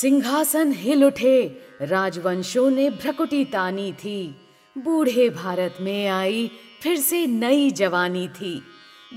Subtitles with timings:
[0.00, 4.34] सिंहासन हिल उठे। राजवंशों ने भ्रकुटी तानी थी।
[4.78, 6.50] बूढ़े भारत में आई,
[6.82, 8.62] फिर से नई जवानी थी।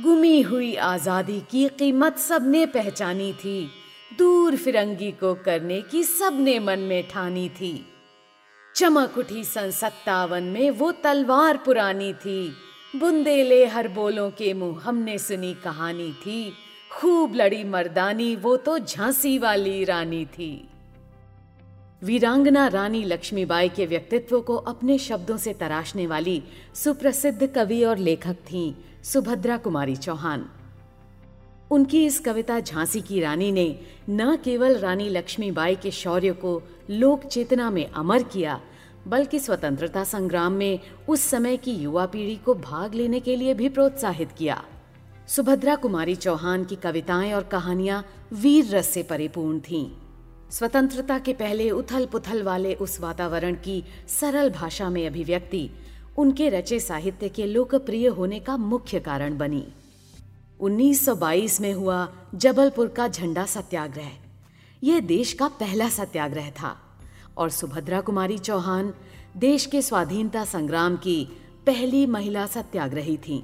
[0.03, 3.69] गुमी हुई आज़ादी की कीमत सबने पहचानी थी।
[4.17, 7.85] दूर फिरंगी को करने की सबने मन में ठानी थी।
[8.75, 12.53] चमक उठी सन सत्तावन में, वो तलवार पुरानी थी।
[12.95, 16.53] बुंदेले हर बोलों के मुँह हमने सुनी कहानी थी।
[16.91, 20.67] खूब लड़ी मर्दानी, वो तो झांसी वाली रानी थी।
[22.03, 26.43] वीरांगना रानी लक्ष्मीबाई के व्यक्तित्व को अपने शब्दों से तराशने वाली
[26.75, 28.73] सुप्रसिद्ध कवि और लेखक थीं
[29.03, 30.45] सुभद्रा कुमारी चौहान
[31.71, 37.25] उनकी इस कविता झांसी की रानी ने न केवल रानी लक्ष्मीबाई के शौर्य को लोक
[37.25, 38.59] चेतना में अमर किया,
[39.07, 43.69] बल्कि स्वतंत्रता संग्राम में उस समय की युवा पीढ़ी को भाग लेने के लिए भी
[43.69, 44.63] प्रोत्साहित किया
[45.27, 50.00] सुभद्रा कुमारी चौहान की कविताएँ और कहानियाँ वीर रस से परिपूर्ण थीं।
[50.51, 55.69] स्वतंत्रता के पहले उथल पुथल वाले उस वातावरण की सरल भाषा में अभिव्यक्ति,
[56.17, 59.67] उनके रचे साहित्य के लोकप्रिय होने का मुख्य कारण बनी।
[60.59, 64.11] 1922 में हुआ जबलपुर का झंडा सत्याग्रह।
[64.83, 66.77] यह देश का पहला सत्याग्रह था
[67.37, 68.93] और सुभद्रा कुमारी चौहान
[69.37, 71.27] देश के स्वाधीनता संग्राम की
[71.65, 73.43] पहली महिला सत्याग्रही थीं।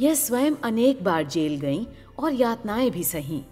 [0.00, 1.84] यह स्वयं अनेक बार जेल गईं
[2.18, 3.42] और यातनाएँ भी सही।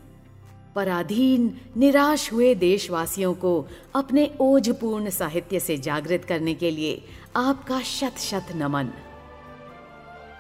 [0.77, 7.05] पराधीन, निराश हुए देशवासियों को अपने ओजपूर्ण साहित्य से जागृत करने के लिए
[7.37, 8.91] आपका शत शत नमन।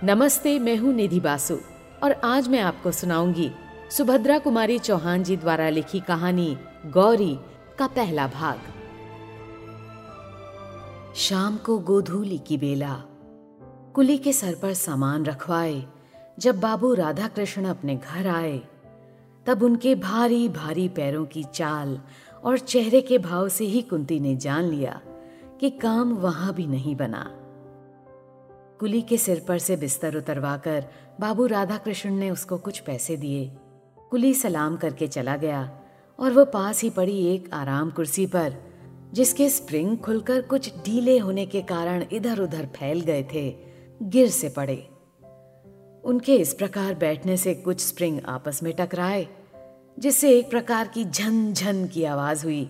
[0.04, 1.56] नमस्ते, मैं हूँ निधि बासु
[2.02, 3.50] और आज मैं आपको सुनाऊँगी
[3.90, 7.38] सुभद्रा कुमारी चौहान जी द्वारा लिखी कहानी गौरी
[7.78, 8.60] का पहला भाग।
[11.16, 12.94] शाम को गोधूली की बेला।
[13.94, 15.84] कुली के सर पर सामान रखवाए,
[16.38, 18.60] जब बाबू राधा कृष्ण अपने घर आए
[19.46, 22.00] तब उनके भारी भारी पैरों की चाल
[22.44, 25.00] और चेहरे के भाव से ही कुंती ने जान लिया
[25.60, 27.30] कि काम वहाँ भी नहीं बना।
[28.80, 30.84] कुली के सिर पर से बिस्तर उतरवाकर
[31.20, 33.50] बाबू राधा कृष्ण ने उसको कुछ पैसे दिए।
[34.10, 35.70] कुली सलाम करके चला गया
[36.18, 38.54] और वो पास ही पड़ी एक आराम कुर्सी पर,
[39.12, 43.54] जिसके स्प्रिंग खुलकर कुछ ढीले होने के कारण इधर उधर फैल गए थे,
[44.02, 44.88] गिर से पड़े।
[46.04, 49.28] उनके इस प्रकार बैठने से कुछ स्प्रिंग आपस में टकराए,
[49.98, 52.64] जिससे एक प्रकार की झन झन की आवाज़ हुई।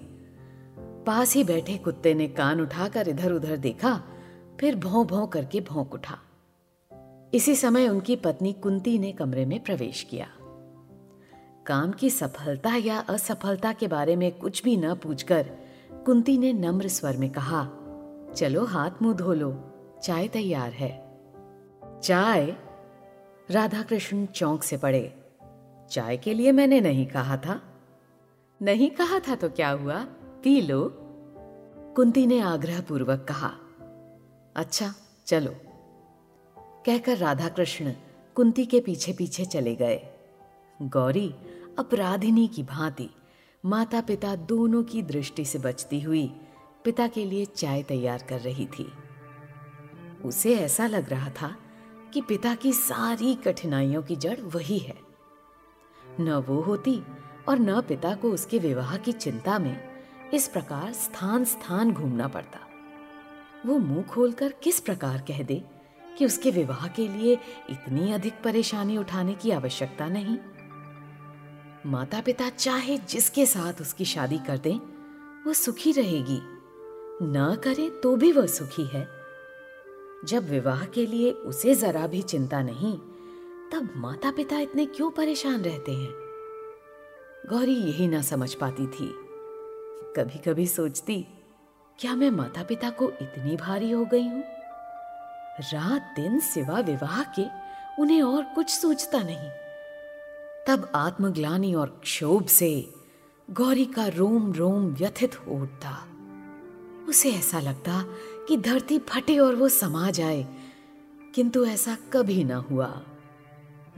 [1.06, 4.02] पास ही बैठे कुत्ते ने कान उठाकर इधर उधर देखा,
[4.60, 6.18] फिर भौं भौं करके भौंक उठा।
[7.34, 10.28] इसी समय उनकी पत्नी कुंती ने कमरे में प्रवेश किया।
[11.66, 15.50] काम की सफलता या असफलता के बारे में कुछ भी न पूछकर
[16.06, 17.68] कुंती ने नम्र स्वर में कहा,
[18.36, 19.64] चलो हाथ मुँह धो लो,
[20.02, 21.20] चाय तैयार है।
[22.02, 22.56] चाय?
[23.52, 25.18] राधा कृष्ण चौंक से पड़े।
[25.90, 27.62] चाय के लिए मैंने नहीं कहा था।
[28.62, 30.04] नहीं कहा था तो क्या हुआ?
[30.42, 30.94] P low.
[31.96, 33.50] कुंती ने आग्रह पूर्वक कहा।
[34.56, 34.94] अच्छा
[35.26, 35.54] चलो।
[36.58, 37.92] कहकर राधा कृष्ण
[38.34, 40.02] कुंती के पीछे पीछे चले गए।
[40.82, 41.34] गौरी,
[41.78, 43.10] अपराधिनी की भांति
[43.64, 46.40] माता पिता दोनों की दृष्टि से बचती हुई
[46.84, 48.92] पिता के लिए चाय तैयार कर रही थी।
[50.24, 51.56] उसे ऐसा लग रहा था
[52.12, 54.98] कि पिता की सारी कठिनाइयों की जड़ वही है।
[56.20, 57.02] न वो होती
[57.48, 59.92] और न पिता को उसके विवाह की चिंता में
[60.34, 62.58] इस प्रकार स्थान स्थान घूमना पड़ता।
[63.66, 65.64] वो मुँह खोलकर किस प्रकार कह दे
[66.18, 67.38] कि उसके विवाह के लिए
[67.70, 70.38] इतनी अधिक परेशानी उठाने की आवश्यकता नहीं?
[71.86, 74.76] माता पिता चाहे जिसके साथ उसकी शादी कर दें,
[75.46, 76.40] वो सुखी रहेगी।
[77.22, 79.21] न करे तो भी वह सुखी है।
[80.24, 82.98] जब विवाह के लिए उसे जरा भी चिंता नहीं,
[83.72, 86.10] तब माता पिता इतने क्यों परेशान रहते हैं?
[87.50, 89.14] गौरी यही ना समझ पाती थी।
[90.16, 91.26] कभी कभी सोचती,
[91.98, 94.44] क्या मैं माता पिता को इतनी भारी हो गई हूँ?
[95.60, 97.44] रात दिन सिवा विवाह के
[98.02, 99.50] उन्हें और कुछ सोचता नहीं।
[100.68, 102.94] तब आत्मग्लानी और क्षोभ से
[103.50, 106.08] गौरी का रोम रोम व्यथित हो उठता।
[107.08, 108.04] उसे ऐसा लगता
[108.48, 110.46] कि धरती फटे और वो समा जाए।
[111.34, 113.02] किंतु ऐसा कभी ना हुआ।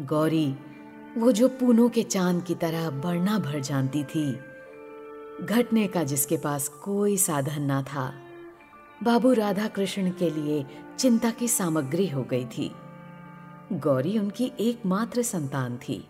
[0.00, 0.54] गौरी,
[1.18, 4.32] वो जो पूनों के चाँद की तरह बढ़ना भर जानती थी,
[5.46, 8.14] घटने का जिसके पास कोई साधन ना था,
[9.02, 10.66] बाबू राधा कृष्ण के लिए
[10.98, 12.72] चिंता की सामग्री हो गई थी।
[13.72, 16.08] गौरी उनकी एकमात्र संतान थी।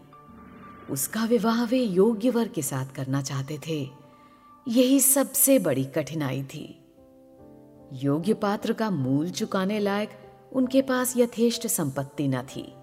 [0.91, 3.91] उसका विवाह वे योग्य वर के साथ करना चाहते थे।
[4.69, 6.84] यही सबसे बड़ी कठिनाई थी।
[7.95, 10.11] योग्य पात्र का मूल चुकाने लायक
[10.53, 12.75] उनके पास यथेष्ट संपत्ति न थी।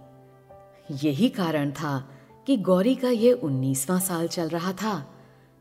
[0.92, 2.10] यही कारण था
[2.48, 5.14] कि गौरी का यह उन्नीसवां साल चल रहा था,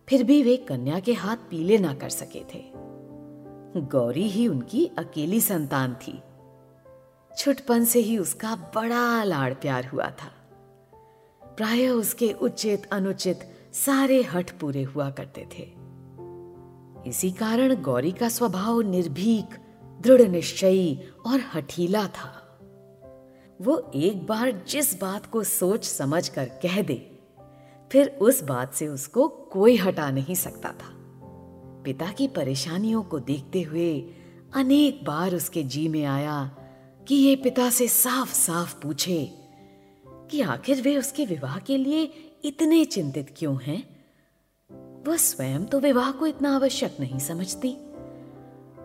[0.09, 2.65] फिर भी वे कन्या के हाथ पीले ना कर सके थे।
[3.81, 6.23] गौरी ही उनकी अकेली संतान थी।
[7.39, 10.33] छुटपन से ही उसका बड़ा लाड़ प्यार हुआ था।
[11.57, 13.41] प्राय उसके उचित अनुचित
[13.73, 15.80] सारे हट पूरे हुआ करते थे।
[17.07, 19.45] इसी कारण गौरी का स्वभाव निर्भीक,
[20.03, 22.59] दृढ़ निश्चयी और हठीला था।
[23.63, 27.19] वो एक बार जिस बात को सोच समझ कर कह दे,
[27.93, 30.97] फिर उस बात से उसको कोई हटा नहीं सकता था।
[31.85, 34.15] पिता की परेशानियों को देखते हुए
[34.55, 36.57] अनेक बार उसके जी में आया
[37.09, 39.35] कि ये पिता से साफ़ साफ़ पूछे
[40.07, 44.00] कि आखिर वे उसके विवाह के लिए इतने चिंतित क्यों हैं?
[45.07, 47.73] वह स्वयं तो विवाह को इतना आवश्यक नहीं समझती।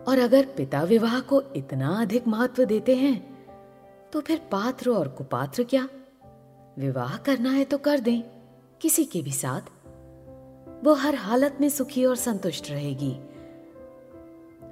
[0.08, 3.36] और अगर पिता विवाह को इतना अधिक महत्व देते हैं
[4.12, 5.88] तो फिर पात्र और कुपात्र क्या?
[6.78, 8.22] विवाह करना है तो कर दें,
[8.80, 9.60] किसी के भी साथ।
[10.84, 13.12] वो हर हालत में सुखी और संतुष्ट रहेगी।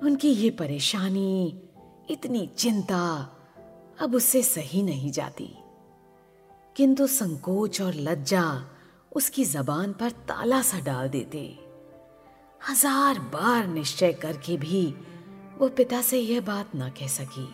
[0.03, 1.63] उनकी ये परेशानी,
[2.11, 3.31] इतनी चिंता
[4.01, 5.55] अब उससे सही नहीं जाती।
[6.77, 8.74] किंतु संकोच और लज्जा
[9.15, 11.41] उसकी जबान पर ताला सा डाल देते।
[12.61, 14.87] हज़ार बार निश्चय करके भी
[15.59, 17.47] वो पिता से यह बात ना कह सकी।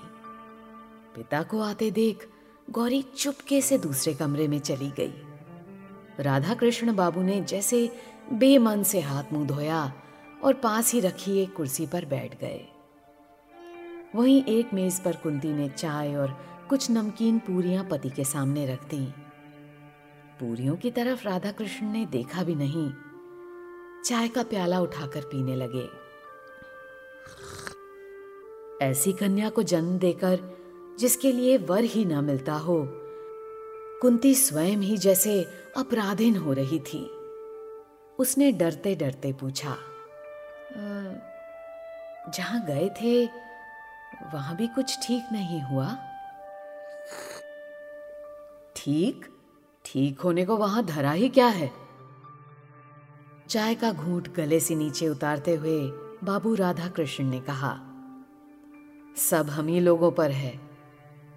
[1.15, 2.29] पिता को आते देख
[2.71, 7.89] गौरी चुपके से दूसरे कमरे में चली गई। राधा कृष्ण बाबू ने जैसे
[8.33, 9.93] बेमन से हाथ मुँह धोया
[10.45, 12.61] और पास ही रखी एक कुर्सी पर बैठ गए।
[14.15, 16.37] वहीं एक मेज पर कुंती ने चाय और
[16.69, 19.07] कुछ नमकीन पूरियाँ पति के सामने रख दी।
[20.41, 22.91] पूरियों की तरफ़ राधा कृष्ण ने देखा भी नहीं।
[24.05, 25.89] चाय का प्याला उठाकर पीने लगे।
[28.85, 30.39] ऐसी कन्या को जन्म देकर
[30.99, 32.83] जिसके लिए वर ही ना मिलता हो,
[34.03, 35.43] कुंती स्वयं ही जैसे
[35.77, 37.05] अपराधीन हो रही थी।
[38.19, 39.77] उसने डरते डरते पूछा
[42.29, 43.25] जहाँ गए थे,
[44.35, 45.87] वहाँ भी कुछ ठीक नहीं हुआ?
[48.77, 49.27] ठीक?
[49.91, 51.71] ठीक होने को वहाँ धरा ही क्या है?
[53.49, 55.81] चाय का घूंट गले से नीचे उतारते हुए
[56.25, 57.73] बाबू राधा कृष्ण ने कहा,
[59.17, 60.61] सब हम ही लोगों पर है।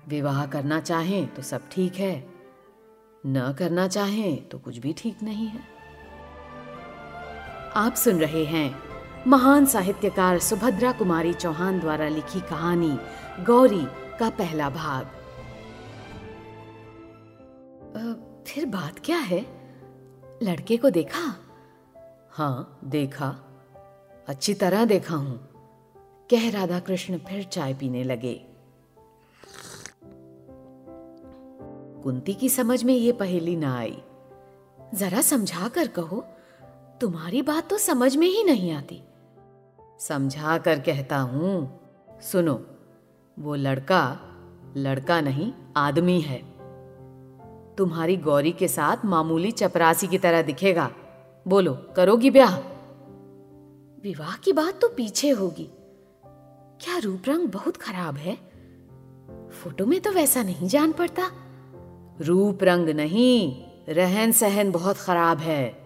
[0.08, 2.14] विवाह करना चाहें तो सब ठीक है।
[3.24, 5.62] न करना चाहें तो कुछ भी ठीक नहीं है।
[7.76, 8.76] आप सुन रहे हैं
[9.28, 12.98] महान साहित्यकार सुभद्रा कुमारी चौहान द्वारा लिखी कहानी
[13.44, 13.86] गौरी
[14.20, 15.08] का पहला भाग।
[18.48, 19.46] फिर बात क्या है?
[20.44, 21.36] लड़के को देखा?
[22.32, 23.30] हाँ देखा।
[24.28, 25.50] अच्छी तरह देखा हूँ।
[26.32, 28.46] कह राधा कृष्ण फिर चाय पीने लगे।
[32.04, 34.02] कुंती की समझ में ये पहेली ना आई।
[34.94, 36.26] जरा समझा कर कहो,
[37.02, 39.04] तुम्हारी बात तो समझ में ही नहीं आती।
[40.00, 41.80] समझा कर कहता हूँ,
[42.22, 42.66] सुनो,
[43.40, 44.20] वो लड़का
[44.78, 46.53] लड़का नहीं, आदमी है।
[47.78, 50.92] तुम्हारी गौरी के साथ मामूली चपरासी की तरह दिखेगा।
[51.48, 52.56] बोलो करोगी ब्याह?
[54.04, 55.70] विवाह की बात तो पीछे होगी।
[56.82, 58.36] क्या रूप रंग बहुत खराब है?
[59.50, 61.32] फ़ोटो में तो वैसा नहीं जान पड़ता।
[62.22, 65.78] रूप रंग नहीं रहन सहन बहुत खराब है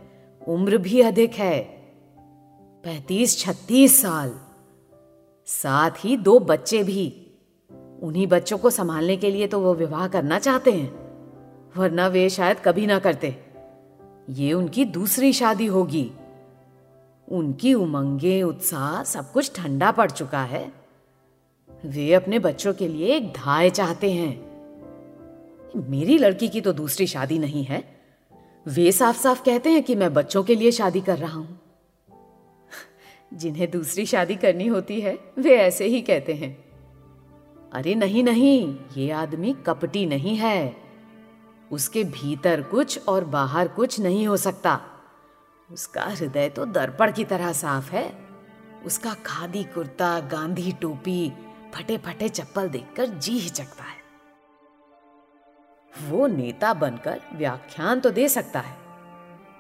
[0.47, 1.63] उम्र भी अधिक है।
[2.83, 4.39] पैतीस छत्तीस साल।
[5.45, 7.31] साथ ही दो बच्चे भी।
[8.01, 11.06] उन्हीं बच्चों को संभालने के लिए तो वो विवाह करना चाहते हैं।
[11.77, 13.35] वरना वे शायद कभी ना करते।
[14.29, 16.11] ये उनकी दूसरी शादी होगी।
[17.29, 20.71] उनकी उमंगे, उत्साह सब कुछ ठंडा पड़ चुका है।
[21.85, 24.47] वे अपने बच्चों के लिए एक धाय चाहते हैं।
[25.89, 28.01] मेरी लड़की की तो दूसरी शादी नहीं है।
[28.67, 31.59] वे साफ़ साफ़ कहते हैं कि मैं बच्चों के लिए शादी कर रहा हूँ।
[33.33, 36.65] जिन्हें दूसरी शादी करनी होती है, वे ऐसे ही कहते हैं।
[37.73, 40.86] अरे नहीं नहीं, ये आदमी कपटी नहीं है।
[41.71, 44.79] उसके भीतर कुछ और बाहर कुछ नहीं हो सकता।
[45.69, 48.27] उसका हृदय तो दर्पण की तरह साफ़ है।
[48.85, 51.33] उसका खादी कुर्ता, गांधी टोपी
[51.73, 53.95] फटे फटे चप्पल देखकर जी हिचकता है।
[56.09, 58.77] वो नेता बनकर व्याख्यान तो दे सकता है,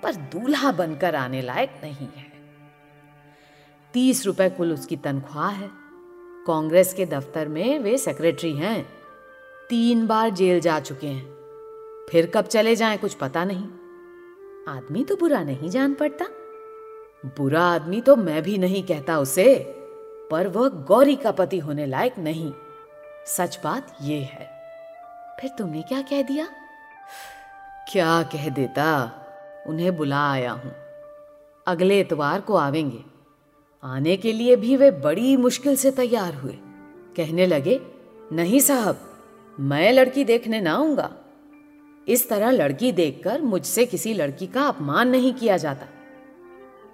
[0.03, 2.25] पर दूल्हा बनकर आने लायक नहीं है।
[3.93, 5.69] तीस रुपए कुल उसकी तनख्वाह है।
[6.47, 8.83] कांग्रेस के दफ्तर में वे सेक्रेटरी हैं।
[9.69, 11.36] तीन बार जेल जा चुके हैं।
[12.09, 13.65] फिर कब चले जाएँ कुछ पता नहीं।
[14.67, 16.25] आदमी तो बुरा नहीं जान पड़ता।
[17.25, 19.55] बुरा आदमी तो मैं भी नहीं कहता उसे,
[20.31, 22.53] पर वह गौरी का पति होने लायक नहीं।
[23.25, 24.49] सच बात यह है।
[25.41, 26.47] फिर तुमने क्या कह दिया?
[27.91, 29.11] क्या कह देता?
[29.67, 30.75] उन्हें बुला आया हूँ।
[31.67, 33.03] अगले इतवार को आवेंगे।
[33.83, 36.53] आने के लिए भी वे बड़ी मुश्किल से तैयार हुए।
[37.17, 37.81] कहने लगे,
[38.31, 38.99] नहीं साहब,
[39.59, 41.15] मैं लड़की देखने ना आऊँगा।
[42.07, 45.87] इस तरह लड़की देखकर मुझसे किसी लड़की का अपमान नहीं किया जाता।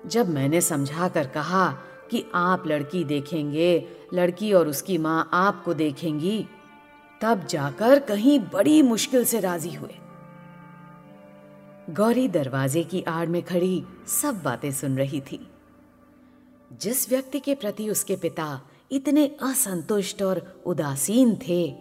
[0.07, 1.77] जब मैंने समझा कर कहा
[2.11, 6.47] कि आप लड़की देखेंगे, लड़की और उसकी माँ आपको देखेंगी,
[7.21, 9.95] तब जाकर कहीं बड़ी मुश्किल से राज़ी हुए।
[11.89, 15.47] गौरी दरवाजे की आड़ में खड़ी सब बातें सुन रही थी।
[16.81, 21.75] जिस व्यक्ति के प्रति उसके पिता इतने असंतुष्ट और उदासीन थे,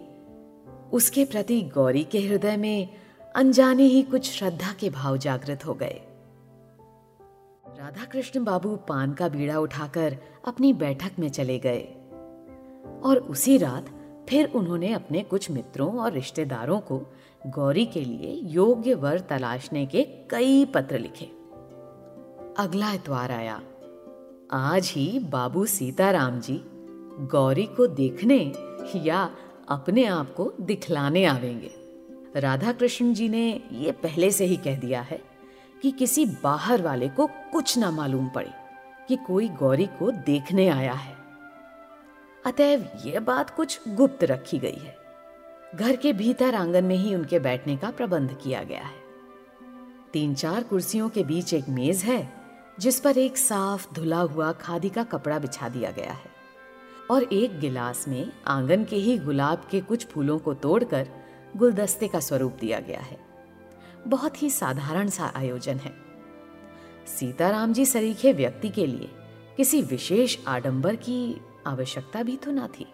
[0.93, 3.02] उसके प्रति गौरी के हृदय में
[3.35, 6.01] अनजाने ही कुछ श्रद्धा के भाव जागृत हो गए।
[7.67, 11.81] राधा कृष्ण बाबू पान का बीड़ा उठाकर अपनी बैठक में चले गए
[13.03, 13.85] और उसी रात
[14.29, 17.01] फिर उन्होंने अपने कुछ मित्रों और रिश्तेदारों को
[17.47, 21.25] गौरी के लिए योग्य वर तलाशने के कई पत्र लिखे।
[22.63, 23.61] अगला इतवार आया।
[24.51, 26.61] आज ही बाबू सीताराम जी
[27.27, 28.53] गौरी को देखने
[28.95, 29.29] या
[29.69, 31.82] अपने आप को दिखलाने आवेंगे।
[32.35, 35.21] राधा कृष्ण जी ने ये पहले से ही कह दिया है
[35.81, 38.51] कि किसी बाहर वाले को कुछ ना मालूम पड़े
[39.07, 41.17] कि कोई गौरी को देखने आया है।
[42.45, 44.97] अतएव यह बात कुछ गुप्त रखी गई है।
[45.75, 49.03] घर के भीतर आँगन में ही उनके बैठने का प्रबंध किया गया है।
[50.13, 52.33] तीन चार कुर्सियों के बीच एक मेज है,
[52.79, 56.31] जिस पर एक साफ़ धुला हुआ खादी का कपड़ा बिछा दिया गया है।
[57.11, 61.07] और एक गिलास में आँगन के ही गुलाब के कुछ फूलों को तोड़कर
[61.57, 63.19] गुलदस्ते का स्वरूप दिया गया है।
[64.07, 65.93] बहुत ही साधारण सा आयोजन है।
[67.07, 69.11] सीताराम जी सरीखे व्यक्ति के लिए
[69.57, 72.93] किसी विशेष आडंबर की आवश्यकता भी तो ना थी।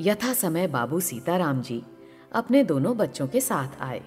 [0.00, 1.84] यथा समय बाबू सीताराम जी
[2.32, 4.02] अपने दोनों बच्चों के साथ आए।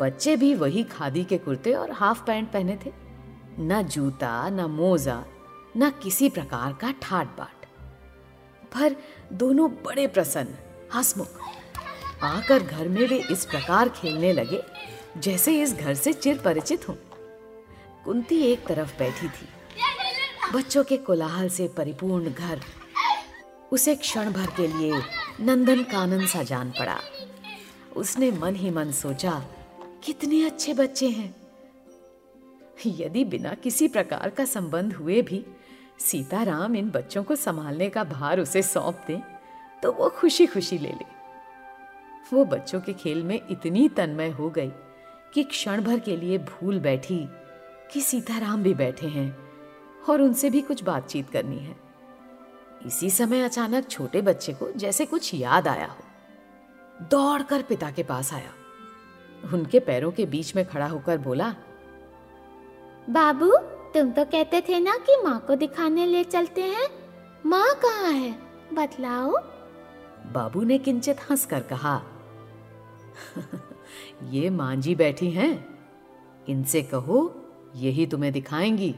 [0.00, 2.92] बच्चे भी वही खादी के कुर्ते और हाफ़ पैंट पहने थे।
[3.60, 5.24] न जूता, न मोजा,
[5.76, 7.66] न किसी प्रकार का ठाट बाट।
[8.74, 8.96] पर
[9.32, 10.54] दोनों बड़े प्रसन्न,
[10.94, 11.28] हसमुख।
[12.22, 14.62] आकर घर में वे इस प्रकार खेलने लगे,
[15.18, 16.94] जैसे इस घर से चिर परिचित हों।
[18.04, 19.48] कुंती एक तरफ़ बैठी थी।
[20.54, 22.60] बच्चों के कोलाहल से परिपूर्ण घर,
[23.72, 25.02] उसे क्षण भर के लिए
[25.40, 26.98] नंदन कानन सा जान पड़ा।
[27.96, 29.32] उसने मन ही मन सोचा,
[30.04, 31.34] कितने अच्छे बच्चे हैं।
[32.86, 35.44] यदि बिना किसी प्रकार का संबंध हुए भी
[36.00, 39.20] सीताराम इन बच्चों को संभालने का भार उसे सौंप दें
[39.82, 41.11] तो वो खुशी खुशी ले ले।
[42.32, 44.72] वो बच्चों के खेल में इतनी तन्मय हो गई
[45.34, 47.28] कि क्षण भर के लिए भूल बैठी
[47.92, 49.36] कि सीताराम भी बैठे हैं
[50.08, 51.76] और उनसे भी कुछ बातचीत करनी है।
[52.86, 56.04] इसी समय अचानक छोटे बच्चे को जैसे कुछ याद आया हो।
[57.10, 58.52] दौड़कर पिता के पास आया।
[59.54, 61.54] उनके पैरों के बीच में खड़ा होकर बोला
[63.10, 63.56] बाबू
[63.94, 66.88] तुम तो कहते थे ना कि माँ को दिखाने ले चलते हैं।
[67.46, 68.32] माँ कहाँ है?
[68.72, 69.30] बतलाओ।
[70.32, 72.02] बाबू ने किंचित हंसकर कहा
[74.30, 75.78] ये मांझी बैठी हैं।
[76.48, 77.44] इनसे कहो
[77.76, 78.94] यही तुम्हें दिखाएँगी।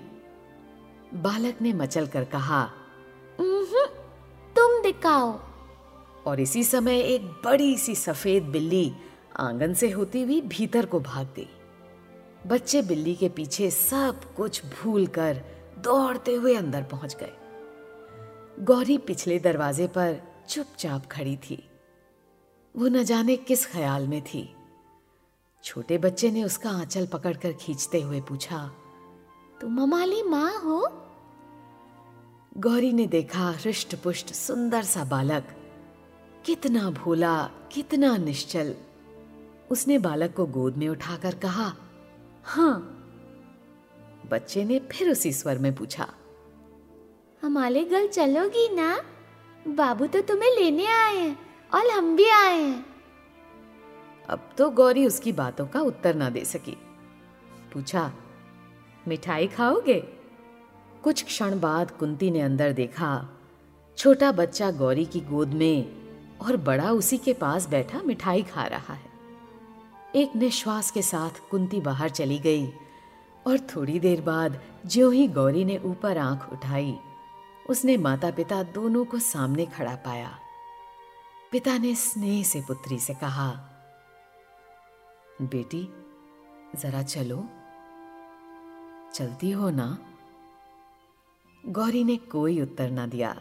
[1.14, 2.71] बालक ने मचल कर कहा
[4.56, 5.40] तुम दिखाओ।
[6.26, 8.92] और इसी समय एक बड़ी सी सफ़ेद बिल्ली
[9.37, 11.49] आँगन से होती हुई भीतर को भाग गई।
[12.47, 15.42] बच्चे बिल्ली के पीछे सब कुछ भूल कर
[15.78, 17.33] दौड़ते हुए अंदर पहुँच गए।
[18.61, 20.16] गौरी पिछले दरवाजे पर
[20.49, 21.71] चुपचाप खड़ी थी।
[22.75, 24.49] वो न जाने किस ख्याल में थी।
[25.64, 28.59] छोटे बच्चे ने उसका आंचल पकड़कर खींचते हुए पूछा,
[29.61, 30.81] तुम ममाली माँ हो?
[32.57, 35.54] गौरी ने देखा हृष्ट पुष्ट सुंदर सा बालक।
[36.45, 37.37] कितना भोला,
[37.73, 38.75] कितना निश्चल।
[39.71, 41.73] उसने बालक को गोद में उठाकर कहा
[42.45, 42.76] हाँ।
[44.31, 46.09] बच्चे ने फिर उसी स्वर में पूछा,
[47.43, 48.97] हमारे घर चलोगी ना?
[49.69, 52.85] बाबू तो तुम्हें लेने आए हैं। और हम भी आए हैं।
[54.28, 56.76] अब तो गौरी उसकी बातों का उत्तर ना दे सकी।
[57.73, 58.12] पूछा,
[59.09, 59.99] मिठाई खाओगे?
[61.02, 63.28] कुछ क्षण बाद कुंती ने अंदर देखा,
[63.99, 65.87] छोटा बच्चा गौरी की गोद में
[66.38, 69.12] और बड़ा उसी के पास बैठा मिठाई खा रहा है।
[70.16, 72.66] एक निश्वास के साथ कुंती बाहर चली गई
[73.47, 76.95] और थोड़ी देर बाद ज्यो ही गौरी ने ऊपर आँख उठाई,
[77.69, 80.38] उसने माता पिता दोनों को सामने खड़ा पाया।
[81.55, 83.51] पिता ने स्नेह से पुत्री से कहा,
[85.43, 85.89] बेटी,
[86.77, 87.49] जरा चलो।
[89.15, 89.99] चलती हो ना?
[91.67, 93.41] गौरी ने कोई उत्तर ना दिया।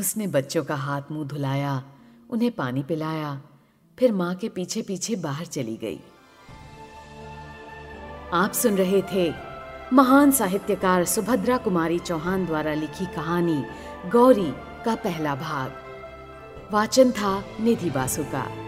[0.00, 1.84] उसने बच्चों का हाथ मुँह धुलाया,
[2.30, 3.42] उन्हें पानी पिलाया,
[3.98, 6.00] फिर माँ के पीछे पीछे बाहर चली गई।
[8.32, 9.34] आप सुन रहे थे
[9.92, 13.64] महान साहित्यकार सुभद्रा कुमारी चौहान द्वारा लिखी कहानी
[14.10, 14.52] गौरी
[14.84, 15.81] का पहला भाग।
[16.72, 18.61] वाचन था निधि बासु का।